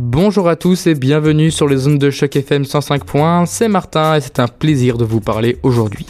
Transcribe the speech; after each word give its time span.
Bonjour 0.00 0.48
à 0.48 0.54
tous 0.54 0.86
et 0.86 0.94
bienvenue 0.94 1.50
sur 1.50 1.66
les 1.66 1.76
zones 1.76 1.98
de 1.98 2.08
choc 2.10 2.36
FM 2.36 2.64
105. 2.64 3.02
C'est 3.46 3.66
Martin 3.66 4.14
et 4.14 4.20
c'est 4.20 4.38
un 4.38 4.46
plaisir 4.46 4.96
de 4.96 5.04
vous 5.04 5.20
parler 5.20 5.58
aujourd'hui. 5.64 6.06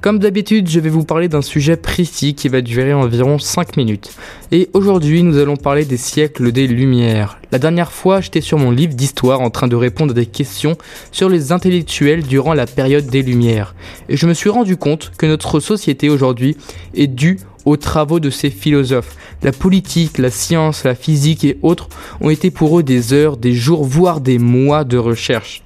Comme 0.00 0.20
d'habitude, 0.20 0.68
je 0.68 0.78
vais 0.78 0.88
vous 0.88 1.02
parler 1.02 1.26
d'un 1.26 1.42
sujet 1.42 1.76
précis 1.76 2.34
qui 2.36 2.48
va 2.48 2.60
durer 2.60 2.94
environ 2.94 3.40
5 3.40 3.76
minutes. 3.76 4.12
Et 4.52 4.70
aujourd'hui, 4.72 5.24
nous 5.24 5.36
allons 5.36 5.56
parler 5.56 5.84
des 5.84 5.96
siècles 5.96 6.52
des 6.52 6.68
Lumières. 6.68 7.40
La 7.50 7.58
dernière 7.58 7.90
fois, 7.90 8.20
j'étais 8.20 8.40
sur 8.40 8.56
mon 8.56 8.70
livre 8.70 8.94
d'histoire 8.94 9.40
en 9.40 9.50
train 9.50 9.66
de 9.66 9.74
répondre 9.74 10.12
à 10.12 10.14
des 10.14 10.26
questions 10.26 10.76
sur 11.10 11.28
les 11.28 11.50
intellectuels 11.50 12.22
durant 12.22 12.54
la 12.54 12.66
période 12.66 13.06
des 13.06 13.22
Lumières. 13.22 13.74
Et 14.08 14.16
je 14.16 14.28
me 14.28 14.34
suis 14.34 14.50
rendu 14.50 14.76
compte 14.76 15.10
que 15.18 15.26
notre 15.26 15.58
société 15.58 16.08
aujourd'hui 16.08 16.56
est 16.94 17.08
due 17.08 17.40
aux 17.68 17.76
travaux 17.76 18.18
de 18.20 18.30
ces 18.30 18.50
philosophes. 18.50 19.14
La 19.42 19.52
politique, 19.52 20.18
la 20.18 20.30
science, 20.30 20.84
la 20.84 20.94
physique 20.94 21.44
et 21.44 21.58
autres 21.62 21.88
ont 22.20 22.30
été 22.30 22.50
pour 22.50 22.78
eux 22.78 22.82
des 22.82 23.12
heures, 23.12 23.36
des 23.36 23.52
jours, 23.52 23.84
voire 23.84 24.20
des 24.20 24.38
mois 24.38 24.84
de 24.84 24.96
recherche. 24.96 25.62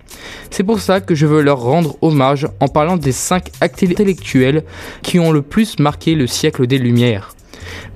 C'est 0.51 0.65
pour 0.65 0.81
ça 0.81 1.01
que 1.01 1.15
je 1.15 1.27
veux 1.27 1.43
leur 1.43 1.61
rendre 1.61 1.97
hommage 2.03 2.47
en 2.61 2.69
parlant 2.69 2.97
des 2.97 3.13
cinq 3.13 3.51
intellectuels 3.61 4.65
qui 5.03 5.19
ont 5.19 5.33
le 5.33 5.43
plus 5.43 5.79
marqué 5.79 6.15
le 6.15 6.27
siècle 6.27 6.67
des 6.67 6.79
Lumières. 6.79 7.35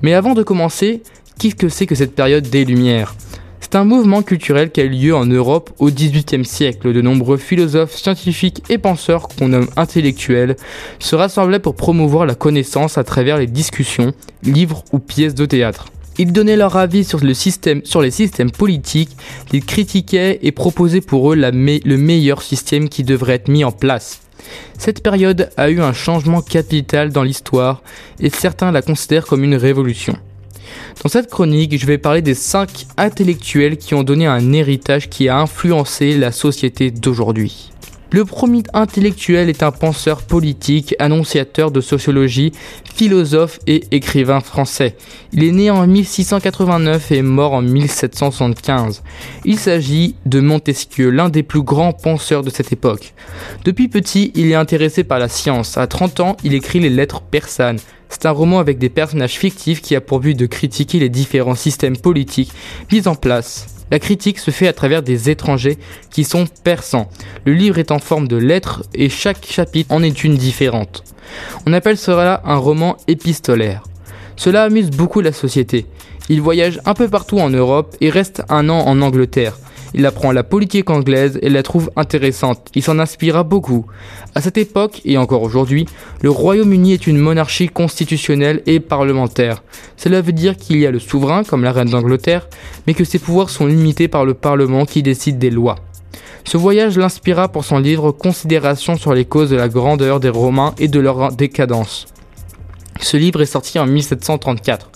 Mais 0.01 0.13
avant 0.13 0.33
de 0.33 0.43
commencer, 0.43 1.03
qu'est-ce 1.37 1.55
que 1.55 1.69
c'est 1.69 1.85
que 1.85 1.95
cette 1.95 2.15
période 2.15 2.49
des 2.49 2.65
Lumières? 2.65 3.13
C'est 3.69 3.75
un 3.77 3.83
mouvement 3.83 4.21
culturel 4.21 4.71
qui 4.71 4.79
a 4.79 4.85
eu 4.85 4.89
lieu 4.89 5.13
en 5.13 5.25
Europe 5.25 5.71
au 5.77 5.91
XVIIIe 5.91 6.45
siècle. 6.45 6.93
De 6.93 7.01
nombreux 7.01 7.35
philosophes, 7.35 7.97
scientifiques 7.97 8.63
et 8.69 8.77
penseurs 8.77 9.27
qu'on 9.27 9.49
nomme 9.49 9.67
intellectuels 9.75 10.55
se 10.99 11.17
rassemblaient 11.17 11.59
pour 11.59 11.75
promouvoir 11.75 12.25
la 12.25 12.33
connaissance 12.33 12.97
à 12.97 13.03
travers 13.03 13.37
les 13.37 13.45
discussions, 13.45 14.13
livres 14.41 14.85
ou 14.93 14.99
pièces 14.99 15.35
de 15.35 15.45
théâtre. 15.45 15.87
Ils 16.17 16.31
donnaient 16.31 16.55
leur 16.55 16.77
avis 16.77 17.03
sur, 17.03 17.19
les 17.19 17.33
systèmes 17.33 18.51
politiques, 18.51 19.17
ils 19.51 19.65
critiquaient 19.65 20.39
et 20.43 20.53
proposaient 20.53 21.01
pour 21.01 21.33
eux 21.33 21.35
le 21.35 21.97
meilleur 21.97 22.43
système 22.43 22.87
qui 22.87 23.03
devrait 23.03 23.33
être 23.33 23.49
mis 23.49 23.65
en 23.65 23.73
place. 23.73 24.21
Cette 24.77 25.03
période 25.03 25.49
a 25.57 25.69
eu 25.69 25.81
un 25.81 25.91
changement 25.91 26.41
capital 26.41 27.11
dans 27.11 27.23
l'histoire 27.23 27.81
et 28.21 28.29
certains 28.29 28.71
la 28.71 28.81
considèrent 28.81 29.27
comme 29.27 29.43
une 29.43 29.55
révolution. 29.55 30.17
Dans 31.03 31.09
cette 31.09 31.29
chronique, 31.29 31.79
je 31.79 31.85
vais 31.85 31.97
parler 31.97 32.21
des 32.21 32.33
5 32.33 32.87
intellectuels 32.97 33.77
qui 33.77 33.93
ont 33.93 34.03
donné 34.03 34.25
un 34.25 34.53
héritage 34.53 35.09
qui 35.09 35.29
a 35.29 35.37
influencé 35.37 36.17
la 36.17 36.31
société 36.31 36.91
d'aujourd'hui. 36.91 37.71
Le 38.11 38.23
premier 38.23 38.63
intellectuel 38.73 39.49
est 39.49 39.63
un 39.63 39.71
penseur 39.71 40.21
politique, 40.21 40.95
annonciateur 40.97 41.71
de 41.71 41.81
sociologie, 41.81 42.53
philosophe 42.85 43.59
et 43.67 43.83
écrivain 43.91 44.39
français. 44.39 44.95
Il 45.33 45.43
est 45.43 45.51
né 45.51 45.69
en 45.69 45.85
1689 45.85 47.11
et 47.11 47.21
mort 47.21 47.51
en 47.51 47.61
1775. 47.61 49.03
Il 49.43 49.59
s'agit 49.59 50.15
de 50.25 50.39
Montesquieu, 50.39 51.09
l'un 51.09 51.27
des 51.27 51.43
plus 51.43 51.63
grands 51.63 51.91
penseurs 51.91 52.43
de 52.43 52.49
cette 52.49 52.71
époque. 52.71 53.13
Depuis 53.65 53.89
petit, 53.89 54.31
il 54.35 54.51
est 54.51 54.55
intéressé 54.55 55.03
par 55.03 55.19
la 55.19 55.27
science. 55.27 55.77
À 55.77 55.85
30 55.85 56.21
ans, 56.21 56.37
il 56.45 56.53
écrit 56.53 56.79
les 56.79 56.89
lettres 56.89 57.21
persanes. 57.21 57.79
C'est 58.09 58.25
un 58.25 58.31
roman 58.31 58.59
avec 58.59 58.77
des 58.77 58.89
personnages 58.89 59.37
fictifs 59.37 59.81
qui 59.81 59.95
a 59.95 60.01
pour 60.01 60.19
but 60.19 60.35
de 60.35 60.45
critiquer 60.45 60.99
les 60.99 61.09
différents 61.09 61.55
systèmes 61.55 61.97
politiques 61.97 62.51
mis 62.91 63.07
en 63.07 63.15
place. 63.15 63.67
La 63.91 63.99
critique 63.99 64.39
se 64.39 64.51
fait 64.51 64.67
à 64.67 64.73
travers 64.73 65.01
des 65.01 65.29
étrangers 65.29 65.77
qui 66.11 66.23
sont 66.23 66.45
persans. 66.63 67.09
Le 67.45 67.53
livre 67.53 67.77
est 67.77 67.91
en 67.91 67.99
forme 67.99 68.27
de 68.27 68.35
lettres 68.35 68.83
et 68.93 69.09
chaque 69.09 69.45
chapitre 69.45 69.93
en 69.93 70.03
est 70.03 70.23
une 70.23 70.35
différente. 70.35 71.03
On 71.65 71.73
appelle 71.73 71.97
cela 71.97 72.41
un 72.45 72.57
roman 72.57 72.97
épistolaire. 73.07 73.83
Cela 74.35 74.63
amuse 74.63 74.89
beaucoup 74.89 75.21
la 75.21 75.31
société. 75.31 75.85
Il 76.29 76.41
voyage 76.41 76.81
un 76.85 76.93
peu 76.93 77.07
partout 77.07 77.39
en 77.39 77.49
Europe 77.49 77.95
et 78.01 78.09
reste 78.09 78.43
un 78.49 78.67
an 78.69 78.79
en 78.79 79.01
Angleterre. 79.01 79.57
Il 79.93 80.05
apprend 80.05 80.31
la 80.31 80.43
politique 80.43 80.89
anglaise 80.89 81.39
et 81.41 81.49
la 81.49 81.63
trouve 81.63 81.89
intéressante. 81.95 82.69
Il 82.75 82.83
s'en 82.83 82.99
inspira 82.99 83.43
beaucoup. 83.43 83.85
À 84.35 84.41
cette 84.41 84.57
époque, 84.57 85.01
et 85.05 85.17
encore 85.17 85.43
aujourd'hui, 85.43 85.85
le 86.21 86.29
Royaume-Uni 86.29 86.93
est 86.93 87.07
une 87.07 87.17
monarchie 87.17 87.69
constitutionnelle 87.69 88.61
et 88.65 88.79
parlementaire. 88.79 89.63
Cela 89.95 90.21
veut 90.21 90.33
dire 90.33 90.57
qu'il 90.57 90.77
y 90.77 90.85
a 90.85 90.91
le 90.91 90.99
souverain, 90.99 91.43
comme 91.43 91.63
la 91.63 91.71
reine 91.71 91.89
d'Angleterre, 91.89 92.47
mais 92.85 92.93
que 92.93 93.03
ses 93.03 93.19
pouvoirs 93.19 93.49
sont 93.49 93.65
limités 93.65 94.07
par 94.07 94.25
le 94.25 94.33
Parlement 94.33 94.85
qui 94.85 95.03
décide 95.03 95.39
des 95.39 95.49
lois. 95.49 95.75
Ce 96.43 96.55
voyage 96.55 96.97
l'inspira 96.97 97.49
pour 97.49 97.65
son 97.65 97.79
livre 97.79 98.11
Considération 98.11 98.95
sur 98.95 99.13
les 99.13 99.25
causes 99.25 99.49
de 99.49 99.57
la 99.57 99.67
grandeur 99.67 100.19
des 100.19 100.29
Romains 100.29 100.73
et 100.79 100.87
de 100.87 100.99
leur 100.99 101.33
décadence. 101.33 102.07
Ce 102.99 103.17
livre 103.17 103.41
est 103.41 103.45
sorti 103.45 103.79
en 103.79 103.85
1734. 103.85 104.89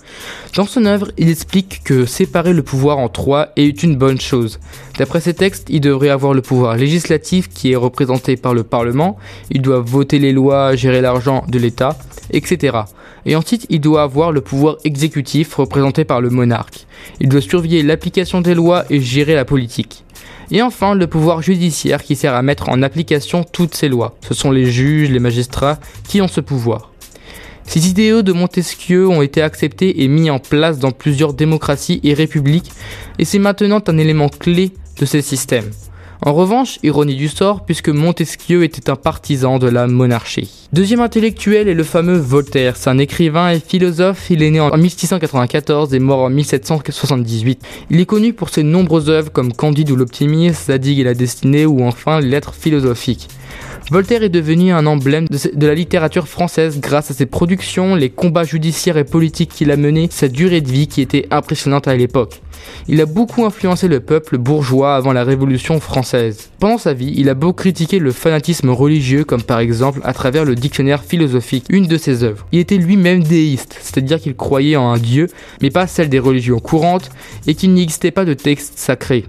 Dans 0.56 0.66
son 0.66 0.86
œuvre, 0.86 1.12
il 1.18 1.30
explique 1.30 1.84
que 1.84 2.06
séparer 2.06 2.54
le 2.54 2.64
pouvoir 2.64 2.98
en 2.98 3.10
trois 3.10 3.50
est 3.56 3.84
une 3.84 3.96
bonne 3.96 4.20
chose. 4.20 4.60
D'après 4.98 5.22
ses 5.22 5.34
textes, 5.34 5.68
il 5.70 5.82
devrait 5.82 6.10
avoir 6.10 6.34
le 6.34 6.42
pouvoir 6.42 6.76
législatif 6.76 7.50
qui 7.50 7.72
est 7.72 7.76
représenté 7.76 8.36
par 8.36 8.54
le 8.54 8.64
Parlement, 8.64 9.18
il 9.50 9.62
doit 9.62 9.80
voter 9.80 10.20
les 10.20 10.34
lois, 10.34 10.76
gérer 10.76 11.02
l'argent 11.02 11.46
de 11.48 11.60
l'État, 11.60 11.98
etc. 12.32 12.80
Et 13.26 13.36
ensuite, 13.36 13.68
il 13.70 13.80
doit 13.80 14.02
avoir 14.02 14.32
le 14.32 14.42
pouvoir 14.42 14.78
exécutif 14.84 15.56
représenté 15.56 16.04
par 16.04 16.22
le 16.22 16.30
monarque. 16.30 16.88
Il 17.20 17.30
doit 17.30 17.42
surveiller 17.42 17.84
l'application 17.84 18.42
des 18.42 18.56
lois 18.56 18.86
et 18.90 19.00
gérer 19.00 19.36
la 19.36 19.46
politique. 19.46 20.04
Et 20.50 20.62
enfin, 20.62 20.96
le 20.96 21.08
pouvoir 21.08 21.42
judiciaire 21.42 22.04
qui 22.04 22.16
sert 22.16 22.34
à 22.34 22.42
mettre 22.42 22.70
en 22.70 22.82
application 22.82 23.44
toutes 23.44 23.76
ces 23.76 23.88
lois. 23.88 24.18
Ce 24.28 24.34
sont 24.34 24.52
les 24.52 24.66
juges, 24.66 25.10
les 25.10 25.20
magistrats 25.20 25.80
qui 26.08 26.22
ont 26.22 26.28
ce 26.28 26.42
pouvoir. 26.42 26.92
Ces 27.72 27.88
idéaux 27.88 28.22
de 28.22 28.34
Montesquieu 28.34 29.08
ont 29.08 29.22
été 29.22 29.42
acceptés 29.42 30.04
et 30.04 30.10
mis 30.10 30.30
en 30.30 30.40
place 30.40 30.78
dans 30.78 30.92
plusieurs 30.92 31.34
démocraties 31.34 32.02
et 32.04 32.14
républiques, 32.14 32.70
et 33.18 33.24
c'est 33.24 33.40
maintenant 33.40 33.82
un 33.88 33.98
élément 33.98 34.28
clé 34.28 34.72
de 35.00 35.06
ces 35.06 35.22
systèmes. 35.22 35.72
En 36.22 36.34
revanche, 36.34 36.80
ironie 36.84 37.16
du 37.16 37.30
sort, 37.30 37.64
puisque 37.64 37.88
Montesquieu 37.88 38.66
était 38.66 38.90
un 38.90 38.98
partisan 38.98 39.58
de 39.58 39.70
la 39.70 39.88
monarchie. 39.88 40.68
Deuxième 40.74 41.00
intellectuel 41.00 41.70
est 41.70 41.74
le 41.74 41.86
fameux 41.86 42.18
Voltaire. 42.18 42.76
C'est 42.76 42.90
un 42.90 42.98
écrivain 42.98 43.52
et 43.52 43.62
philosophe. 43.62 44.30
Il 44.30 44.44
est 44.44 44.52
né 44.52 44.60
en 44.60 44.76
1694 44.76 45.94
et 45.94 46.00
mort 46.00 46.20
en 46.20 46.30
1778. 46.30 47.62
Il 47.90 48.02
est 48.02 48.06
connu 48.06 48.34
pour 48.34 48.50
ses 48.50 48.64
nombreuses 48.64 49.10
œuvres 49.10 49.32
comme 49.32 49.54
Candide 49.54 49.92
ou 49.92 49.96
l'optimisme, 49.96 50.62
Zadig 50.66 51.00
et 51.00 51.06
la 51.06 51.14
destinée 51.14 51.66
ou 51.66 51.86
enfin 51.86 52.20
lettres 52.20 52.54
philosophiques. 52.54 53.30
Voltaire 53.92 54.24
est 54.24 54.30
devenu 54.30 54.72
un 54.72 54.86
emblème 54.86 55.28
de, 55.28 55.68
la 55.68 55.76
littérature 55.76 56.30
française 56.30 56.80
grâce 56.80 57.12
à 57.12 57.14
ses 57.14 57.26
productions, 57.26 57.94
les 57.94 58.10
combats 58.10 58.46
judiciaires 58.46 58.96
et 58.96 59.04
politiques 59.04 59.52
qu'il 59.54 59.70
a 59.70 59.76
menés, 59.76 60.08
sa 60.10 60.30
durée 60.30 60.62
de 60.62 60.72
vie 60.72 60.88
qui 60.88 61.02
était 61.02 61.28
impressionnante 61.30 61.90
à 61.90 61.96
l'époque. 61.98 62.40
Il 62.88 63.02
a 63.02 63.06
beaucoup 63.06 63.44
influencé 63.44 63.90
le 63.90 64.00
peuple 64.00 64.38
bourgeois 64.38 64.96
avant 64.96 65.12
la 65.12 65.26
Révolution 65.26 65.82
française. 65.82 66.52
Pendant 66.60 66.78
sa 66.78 66.94
vie, 66.94 67.14
il 67.18 67.28
a 67.28 67.34
beaucoup 67.34 67.64
critiqué 67.64 68.00
le 68.00 68.14
fanatisme 68.14 68.70
religieux, 68.70 69.26
comme 69.26 69.44
par 69.44 69.60
exemple 69.60 70.00
à 70.06 70.14
travers 70.14 70.46
le 70.46 70.56
dictionnaire 70.56 71.04
philosophique, 71.04 71.66
une 71.68 71.88
de 71.88 71.98
ses 71.98 72.24
œuvres. 72.24 72.48
Il 72.54 72.60
était 72.60 72.78
lui-même 72.78 73.24
déiste, 73.24 73.78
c'est-à-dire 73.82 74.22
qu'il 74.22 74.38
croyait 74.38 74.78
en 74.78 74.94
un 74.94 75.00
dieu, 75.00 75.28
mais 75.62 75.70
pas 75.70 75.86
celle 75.86 76.08
des 76.08 76.20
religions 76.20 76.60
courantes, 76.60 77.10
et 77.46 77.56
qu'il 77.56 77.74
n'existait 77.74 78.12
pas 78.12 78.24
de 78.24 78.36
texte 78.36 78.80
sacré. 78.80 79.26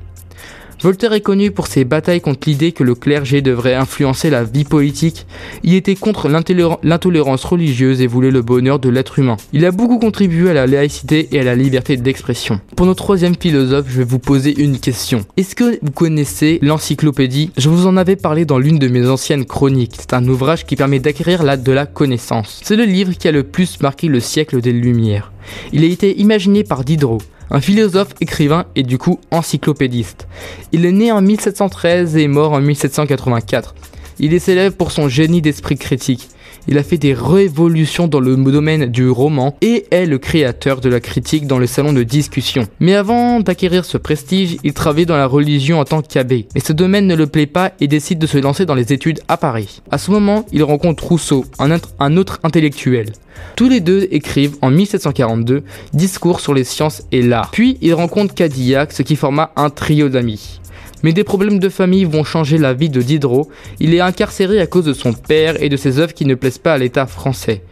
Voltaire 0.83 1.13
est 1.13 1.21
connu 1.21 1.53
pour 1.53 1.69
ses 1.69 1.85
batailles 1.85 2.21
contre 2.21 2.49
l'idée 2.49 2.73
que 2.73 2.83
le 2.83 2.97
clergé 2.97 3.41
devrait 3.41 3.77
influencer 3.77 4.31
la 4.31 4.43
vie 4.43 4.65
politique. 4.65 5.27
Il 5.63 5.75
était 5.75 5.95
contre 5.95 6.29
l'intolérance 6.29 7.45
religieuse 7.45 8.01
et 8.01 8.09
voulait 8.09 8.33
le 8.33 8.43
bonheur 8.43 8.81
de 8.81 8.89
l'être 8.89 9.21
humain. 9.21 9.37
Il 9.53 9.65
a 9.65 9.71
beaucoup 9.71 10.01
contribué 10.01 10.51
à 10.51 10.55
la 10.55 10.67
laïcité 10.67 11.29
et 11.31 11.39
à 11.39 11.45
la 11.45 11.55
liberté 11.55 11.97
d'expression. 11.97 12.61
Pour 12.75 12.87
notre 12.87 13.05
troisième 13.05 13.37
philosophe, 13.37 13.87
je 13.89 13.99
vais 13.99 14.05
vous 14.05 14.19
poser 14.19 14.61
une 14.61 14.81
question. 14.81 15.25
Est-ce 15.37 15.55
que 15.55 15.79
vous 15.83 15.93
connaissez 15.93 16.59
l'encyclopédie? 16.63 17.53
Je 17.57 17.69
vous 17.69 17.87
en 17.87 17.97
avais 17.97 18.17
parlé 18.17 18.45
dans 18.45 18.59
l'une 18.59 18.81
de 18.81 18.89
mes 18.89 19.07
anciennes 19.09 19.45
chroniques. 19.45 19.95
C'est 20.01 20.15
un 20.15 20.27
ouvrage 20.27 20.67
qui 20.67 20.75
permet 20.75 20.99
d'acquérir 20.99 21.45
la 21.45 21.57
de 21.57 21.71
la 21.71 21.87
connaissance. 21.87 22.61
C'est 22.65 22.75
le 22.75 22.87
livre 22.87 23.13
qui 23.13 23.29
a 23.29 23.33
le 23.33 23.45
plus 23.45 23.81
marqué 23.81 24.09
le 24.09 24.19
siècle 24.19 24.61
des 24.61 24.73
Lumières. 24.73 25.31
Il 25.73 25.85
a 25.85 25.87
été 25.87 26.21
imaginé 26.21 26.65
par 26.65 26.85
Diderot, 26.85 27.19
un 27.53 27.61
philosophe, 27.61 28.15
écrivain 28.21 28.65
et 28.75 28.83
du 28.83 28.99
coup 28.99 29.21
encyclopédiste. 29.31 30.27
Il 30.73 30.87
est 30.87 30.93
né 30.93 31.13
en 31.13 31.21
1713 31.21 32.17
et 32.17 32.27
mort 32.27 32.53
en 32.53 32.61
1784. 32.61 33.75
Il 34.25 34.35
est 34.35 34.39
célèbre 34.39 34.77
pour 34.77 34.93
son 34.93 35.09
génie 35.09 35.43
d'esprit 35.43 35.77
critique. 35.77 36.29
Il 36.69 36.79
a 36.79 36.85
fait 36.85 36.97
des 36.97 37.13
révolutions 37.13 38.07
dans 38.07 38.21
le 38.21 38.37
domaine 38.37 38.87
du 38.87 39.11
roman 39.11 39.57
et 39.61 39.87
est 39.91 40.07
le 40.07 40.19
créateur 40.19 40.81
de 40.81 40.89
la 40.89 41.01
critique 41.01 41.49
dans 41.49 41.59
les 41.59 41.67
salons 41.67 41.93
de 41.93 42.05
discussion. 42.05 42.69
Mais 42.79 42.95
avant 42.95 43.41
d'acquérir 43.41 43.85
ce 43.85 43.99
prestige, 43.99 44.59
il 44.63 44.75
travaillait 44.75 45.07
dans 45.07 45.17
la 45.17 45.27
religion 45.27 45.81
en 45.81 45.85
tant 45.85 46.03
qu'abbé. 46.03 46.47
Mais 46.55 46.61
ce 46.61 46.73
domaine 46.73 47.09
ne 47.09 47.17
le 47.17 47.27
plaît 47.27 47.47
pas 47.47 47.73
et 47.81 47.89
décide 47.89 48.21
de 48.21 48.29
se 48.29 48.39
lancer 48.39 48.65
dans 48.65 48.77
les 48.77 48.93
études 48.93 49.19
à 49.27 49.37
Paris. 49.37 49.83
À 49.91 49.99
ce 49.99 50.13
moment, 50.13 50.47
il 50.53 50.63
rencontre 50.63 51.05
Rousseau, 51.05 51.45
un, 51.59 52.17
autre 52.17 52.39
intellectuel. 52.45 53.11
Tous 53.57 53.69
les 53.69 53.81
deux 53.81 54.07
écrivent 54.13 54.55
en 54.63 54.71
1742 54.71 55.65
Discours 55.95 56.39
sur 56.39 56.55
les 56.55 56.63
sciences 56.63 57.03
et 57.11 57.23
l'art. 57.23 57.51
Puis 57.51 57.77
ils 57.81 57.95
rencontrent 57.95 58.35
Cadillac, 58.35 58.93
ce 58.93 59.03
qui 59.03 59.17
forma 59.17 59.51
un 59.57 59.69
trio 59.69 60.09
d'amis. 60.09 60.61
Mais 61.03 61.13
des 61.13 61.25
problèmes 61.25 61.59
de 61.59 61.69
famille 61.69 62.05
vont 62.05 62.25
changer 62.25 62.59
la 62.59 62.75
vie 62.75 62.91
de 62.91 63.03
Diderot. 63.03 63.49
Il 63.81 63.95
est 63.95 64.01
incarcéré 64.01 64.61
à 64.61 64.67
cause 64.67 64.85
de 64.85 64.93
son 64.93 65.13
père 65.13 65.63
et 65.63 65.69
de 65.69 65.77
ses 65.77 65.99
œuvres 65.99 66.15
qui 66.15 66.27
ne 66.27 66.35
plaisent 66.35 66.59
pas 66.59 66.75
à 66.75 66.79
l'État 66.79 67.07
français. 67.07 67.63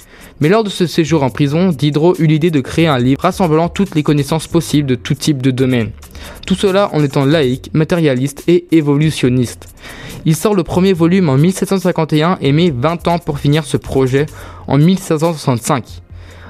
Mais 0.41 0.49
lors 0.49 0.65
de 0.65 0.71
ce 0.71 0.87
séjour 0.87 1.23
en 1.23 1.31
prison, 1.31 1.69
Diderot 1.69 2.17
eut 2.19 2.27
l'idée 2.27 2.51
de 2.51 2.61
créer 2.61 2.87
un 2.87 2.99
livre 2.99 3.21
rassemblant 3.21 3.69
toutes 3.69 3.95
les 3.95 4.03
connaissances 4.03 4.47
possibles 4.47 4.89
de 4.89 4.95
tout 4.95 5.15
type 5.15 5.43
de 5.43 5.51
domaine. 5.51 5.91
Tout 6.47 6.55
cela 6.55 6.89
en 6.95 7.05
étant 7.05 7.25
laïque, 7.25 7.71
matérialiste 7.75 8.43
et 8.49 8.67
évolutionniste. 8.73 9.69
Il 10.25 10.35
sort 10.35 10.55
le 10.55 10.65
premier 10.65 10.93
volume 10.93 11.29
en 11.29 11.37
1751 11.37 12.39
et 12.41 12.53
met 12.53 12.71
20 12.71 13.09
ans 13.09 13.19
pour 13.19 13.39
finir 13.39 13.65
ce 13.65 13.77
projet 13.77 14.27
en 14.67 14.79
1765. 14.79 16.03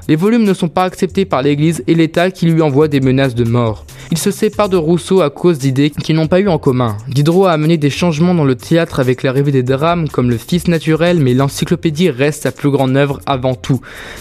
Les 0.09 0.17
volumes 0.17 0.45
ne 0.45 0.55
sont 0.55 0.69
pas 0.69 0.85
acceptés 0.85 1.25
par 1.25 1.43
l'Église 1.43 1.85
et 1.87 1.95
l'État 1.95 2.31
qui 2.31 2.47
lui 2.47 2.63
envoie 2.63 2.89
des 2.89 3.01
menaces 3.01 3.35
de 3.35 3.45
mort. 3.45 3.85
Il 4.13 4.19
se 4.19 4.33
sépare 4.33 4.69
de 4.69 4.77
Rousseau 4.77 5.21
à 5.21 5.31
cause 5.31 5.59
d'idées 5.59 5.91
qu'ils 5.91 6.17
n'ont 6.17 6.27
pas 6.27 6.41
eu 6.41 6.49
en 6.49 6.59
commun. 6.59 6.97
Diderot 7.07 7.47
a 7.47 7.53
amené 7.53 7.77
des 7.77 7.91
changements 7.91 8.35
dans 8.35 8.45
le 8.45 8.57
théâtre 8.57 8.99
avec 8.99 9.23
l'arrivée 9.23 9.53
des 9.53 9.63
drames 9.63 10.09
comme 10.09 10.31
Le 10.31 10.37
Fils 10.37 10.67
naturel, 10.67 11.21
mais 11.21 11.33
l'encyclopédie 11.33 12.11
reste 12.11 12.43
sa 12.43 12.51
plus 12.51 12.71
grande 12.71 12.97
œuvre 12.97 13.21
avant 13.25 13.55
tout. 13.55 13.81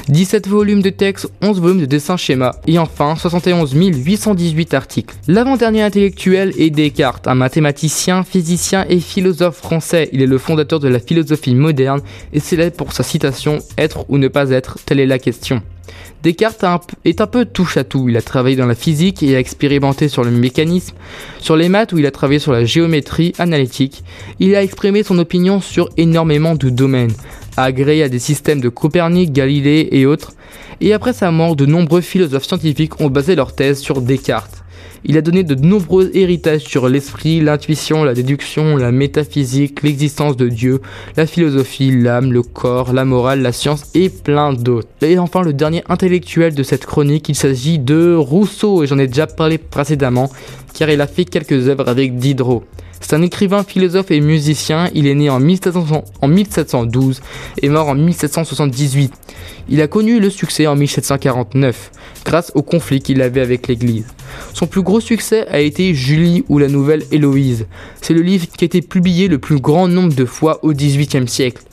17 0.09 0.47
volumes 0.47 0.83
de 0.83 0.91
textes, 0.91 1.27
11 1.41 1.59
volumes 1.59 1.79
de 1.81 1.87
dessins 1.87 2.17
schémas 2.17 2.55
et 2.67 2.77
enfin 2.77 3.15
71 3.15 3.73
818 3.73 4.75
articles. 4.75 5.15
L'avant-dernier 5.27 5.81
intellectuel 5.81 6.53
est 6.59 6.69
Descartes, 6.69 7.27
un 7.27 7.33
mathématicien, 7.33 8.23
physicien 8.23 8.85
et 8.89 8.99
philosophe 8.99 9.57
français. 9.57 10.09
Il 10.11 10.21
est 10.21 10.27
le 10.27 10.37
fondateur 10.37 10.79
de 10.79 10.87
la 10.87 10.99
philosophie 10.99 11.55
moderne 11.55 12.01
et 12.31 12.39
célèbre 12.39 12.75
pour 12.75 12.93
sa 12.93 13.01
citation 13.01 13.57
Être 13.75 14.05
ou 14.07 14.19
ne 14.19 14.27
pas 14.27 14.51
être, 14.51 14.77
telle 14.85 14.99
est 14.99 15.07
la 15.07 15.17
question. 15.17 15.63
Descartes 16.21 16.65
est 17.05 17.21
un 17.21 17.27
peu 17.27 17.45
touche 17.45 17.77
à 17.77 17.83
tout. 17.83 18.09
Il 18.09 18.17
a 18.17 18.21
travaillé 18.21 18.55
dans 18.55 18.65
la 18.65 18.75
physique 18.75 19.23
et 19.23 19.35
a 19.35 19.39
expérimenté 19.39 20.09
sur 20.09 20.23
le 20.23 20.31
mécanisme, 20.31 20.95
sur 21.39 21.55
les 21.55 21.69
maths 21.69 21.93
où 21.93 21.97
il 21.97 22.05
a 22.05 22.11
travaillé 22.11 22.39
sur 22.39 22.51
la 22.51 22.65
géométrie 22.65 23.33
analytique. 23.39 24.03
Il 24.39 24.55
a 24.55 24.63
exprimé 24.63 25.03
son 25.03 25.17
opinion 25.17 25.61
sur 25.61 25.89
énormément 25.95 26.55
de 26.55 26.69
domaines, 26.69 27.13
agréé 27.55 28.03
à 28.03 28.09
des 28.09 28.19
systèmes 28.19 28.59
de 28.59 28.69
Copernic, 28.69 29.31
Galilée 29.31 29.87
et 29.91 30.05
autres. 30.05 30.33
Et 30.81 30.93
après 30.93 31.13
sa 31.13 31.31
mort, 31.31 31.55
de 31.55 31.65
nombreux 31.65 32.01
philosophes 32.01 32.45
scientifiques 32.45 32.99
ont 32.99 33.09
basé 33.09 33.35
leur 33.35 33.53
thèse 33.53 33.79
sur 33.79 34.01
Descartes. 34.01 34.63
Il 35.05 35.17
a 35.17 35.21
donné 35.21 35.43
de 35.43 35.55
nombreux 35.55 36.11
héritages 36.13 36.63
sur 36.63 36.89
l'esprit, 36.89 37.39
l'intuition, 37.39 38.03
la 38.03 38.13
déduction, 38.13 38.75
la 38.75 38.91
métaphysique, 38.91 39.81
l'existence 39.81 40.35
de 40.35 40.49
Dieu, 40.49 40.81
la 41.15 41.25
philosophie, 41.25 41.91
l'âme, 41.91 42.33
le 42.33 42.43
corps, 42.43 42.91
la 42.91 43.05
morale, 43.05 43.41
la 43.41 43.51
science 43.51 43.85
et 43.93 44.09
plein 44.09 44.53
d'autres. 44.53 44.89
Et 45.01 45.17
enfin 45.17 45.41
le 45.41 45.53
dernier 45.53 45.83
intellectuel 45.87 46.53
de 46.53 46.63
cette 46.63 46.85
chronique, 46.85 47.29
il 47.29 47.35
s'agit 47.35 47.79
de 47.79 48.13
Rousseau, 48.15 48.83
et 48.83 48.87
j'en 48.87 48.99
ai 48.99 49.07
déjà 49.07 49.27
parlé 49.27 49.57
précédemment, 49.57 50.29
car 50.73 50.89
il 50.89 50.99
a 51.01 51.07
fait 51.07 51.25
quelques 51.25 51.69
œuvres 51.69 51.87
avec 51.87 52.17
Diderot. 52.17 52.63
C'est 52.99 53.15
un 53.15 53.21
écrivain, 53.21 53.63
philosophe 53.63 54.11
et 54.11 54.19
musicien. 54.19 54.89
Il 54.93 55.07
est 55.07 55.15
né 55.15 55.29
en 55.29 55.39
1712 55.39 57.21
et 57.61 57.69
mort 57.69 57.87
en 57.87 57.95
1778. 57.95 59.13
Il 59.69 59.81
a 59.81 59.87
connu 59.87 60.19
le 60.19 60.29
succès 60.29 60.67
en 60.67 60.75
1749 60.75 61.91
grâce 62.25 62.51
au 62.55 62.61
conflit 62.61 63.01
qu'il 63.01 63.21
avait 63.21 63.41
avec 63.41 63.67
l'Église. 63.67 64.05
Son 64.53 64.67
plus 64.67 64.81
gros 64.81 64.99
succès 64.99 65.47
a 65.47 65.59
été 65.59 65.93
Julie 65.93 66.43
ou 66.49 66.57
la 66.57 66.67
nouvelle 66.67 67.03
Héloïse. 67.11 67.67
C'est 68.01 68.13
le 68.13 68.21
livre 68.21 68.47
qui 68.47 68.63
a 68.63 68.67
été 68.67 68.81
publié 68.81 69.27
le 69.27 69.37
plus 69.37 69.59
grand 69.59 69.87
nombre 69.87 70.13
de 70.13 70.25
fois 70.25 70.59
au 70.63 70.73
XVIIIe 70.73 71.27
siècle. 71.27 71.63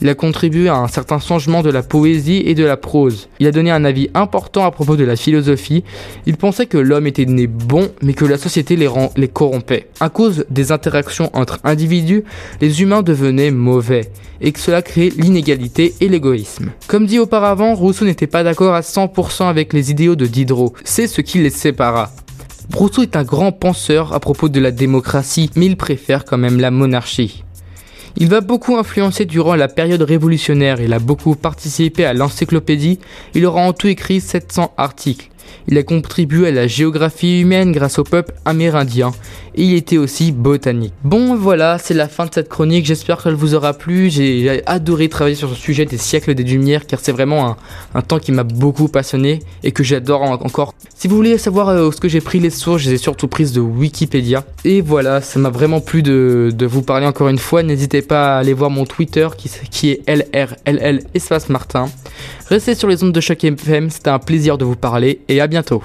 Il 0.00 0.08
a 0.08 0.14
contribué 0.14 0.68
à 0.68 0.76
un 0.76 0.88
certain 0.88 1.18
changement 1.18 1.62
de 1.62 1.70
la 1.70 1.82
poésie 1.82 2.42
et 2.44 2.54
de 2.54 2.64
la 2.64 2.76
prose. 2.76 3.28
Il 3.38 3.46
a 3.46 3.50
donné 3.50 3.70
un 3.70 3.84
avis 3.84 4.10
important 4.14 4.64
à 4.64 4.70
propos 4.70 4.96
de 4.96 5.04
la 5.04 5.16
philosophie. 5.16 5.84
Il 6.26 6.36
pensait 6.36 6.66
que 6.66 6.78
l'homme 6.78 7.06
était 7.06 7.26
né 7.26 7.46
bon, 7.46 7.90
mais 8.02 8.14
que 8.14 8.24
la 8.24 8.38
société 8.38 8.76
les, 8.76 8.88
les 9.16 9.28
corrompait. 9.28 9.88
À 10.00 10.08
cause 10.08 10.44
des 10.50 10.72
interactions 10.72 11.30
entre 11.32 11.58
individus, 11.64 12.24
les 12.60 12.82
humains 12.82 13.02
devenaient 13.02 13.50
mauvais, 13.50 14.10
et 14.40 14.52
que 14.52 14.60
cela 14.60 14.82
créait 14.82 15.12
l'inégalité 15.16 15.94
et 16.00 16.08
l'égoïsme. 16.08 16.72
Comme 16.86 17.06
dit 17.06 17.18
auparavant, 17.18 17.74
Rousseau 17.74 18.04
n'était 18.04 18.26
pas 18.26 18.44
d'accord 18.44 18.74
à 18.74 18.80
100% 18.80 19.48
avec 19.48 19.72
les 19.72 19.90
idéaux 19.90 20.16
de 20.16 20.26
Diderot. 20.26 20.74
C'est 20.84 21.06
ce 21.06 21.20
qui 21.20 21.38
les 21.38 21.50
sépara. 21.50 22.10
Rousseau 22.72 23.02
est 23.02 23.16
un 23.16 23.24
grand 23.24 23.52
penseur 23.52 24.12
à 24.14 24.20
propos 24.20 24.48
de 24.48 24.60
la 24.60 24.70
démocratie, 24.70 25.50
mais 25.54 25.66
il 25.66 25.76
préfère 25.76 26.24
quand 26.24 26.38
même 26.38 26.60
la 26.60 26.70
monarchie. 26.70 27.44
Il 28.16 28.28
va 28.28 28.40
beaucoup 28.40 28.76
influencer 28.76 29.24
durant 29.24 29.56
la 29.56 29.66
période 29.66 30.02
révolutionnaire, 30.02 30.80
il 30.80 30.92
a 30.92 31.00
beaucoup 31.00 31.34
participé 31.34 32.04
à 32.04 32.12
l'encyclopédie, 32.12 33.00
il 33.34 33.44
aura 33.44 33.62
en 33.62 33.72
tout 33.72 33.88
écrit 33.88 34.20
700 34.20 34.72
articles. 34.76 35.30
Il 35.68 35.78
a 35.78 35.82
contribué 35.82 36.48
à 36.48 36.50
la 36.50 36.66
géographie 36.66 37.40
humaine 37.40 37.72
grâce 37.72 37.98
au 37.98 38.04
peuple 38.04 38.34
amérindien 38.44 39.12
et 39.56 39.64
il 39.64 39.74
était 39.74 39.98
aussi 39.98 40.32
botanique. 40.32 40.92
Bon 41.04 41.36
voilà, 41.36 41.78
c'est 41.78 41.94
la 41.94 42.08
fin 42.08 42.26
de 42.26 42.34
cette 42.34 42.48
chronique, 42.48 42.86
j'espère 42.86 43.22
qu'elle 43.22 43.34
vous 43.34 43.54
aura 43.54 43.72
plu. 43.72 44.10
J'ai 44.10 44.62
adoré 44.66 45.08
travailler 45.08 45.36
sur 45.36 45.48
ce 45.48 45.54
sujet 45.54 45.84
des 45.84 45.98
siècles 45.98 46.34
des 46.34 46.42
Lumières 46.42 46.86
car 46.86 47.00
c'est 47.00 47.12
vraiment 47.12 47.56
un, 47.94 48.02
temps 48.02 48.18
qui 48.18 48.32
m'a 48.32 48.42
beaucoup 48.42 48.88
passionné 48.88 49.40
et 49.62 49.72
que 49.72 49.82
j'adore 49.82 50.22
encore. 50.22 50.74
Si 50.96 51.08
vous 51.08 51.16
voulez 51.16 51.38
savoir 51.38 51.68
euh, 51.68 51.90
ce 51.90 52.00
que 52.00 52.08
j'ai 52.08 52.20
pris 52.20 52.40
les 52.40 52.50
sources, 52.50 52.82
je 52.82 52.90
les 52.90 52.94
ai 52.96 52.98
surtout 52.98 53.28
prises 53.28 53.52
de 53.52 53.60
Wikipédia. 53.60 54.44
Et 54.64 54.80
voilà, 54.80 55.20
ça 55.20 55.38
m'a 55.38 55.50
vraiment 55.50 55.80
plu 55.80 56.02
de, 56.02 56.54
vous 56.64 56.82
parler 56.82 57.06
encore 57.06 57.28
une 57.28 57.38
fois. 57.38 57.62
N'hésitez 57.62 58.02
pas 58.02 58.36
à 58.36 58.38
aller 58.38 58.52
voir 58.52 58.70
mon 58.70 58.84
Twitter 58.84 59.28
qui, 59.70 59.90
est 59.90 60.02
LRLL 60.08 61.02
Espace 61.14 61.48
Martin. 61.48 61.86
Restez 62.48 62.74
sur 62.74 62.88
les 62.88 63.02
ondes 63.02 63.12
de 63.12 63.20
chaque 63.20 63.44
FM, 63.44 63.90
c'était 63.90 64.10
un 64.10 64.18
plaisir 64.18 64.58
de 64.58 64.64
vous 64.64 64.76
parler 64.76 65.20
et 65.34 65.40
à 65.40 65.46
bientôt. 65.46 65.82